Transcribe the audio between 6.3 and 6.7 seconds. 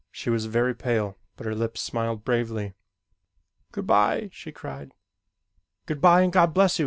God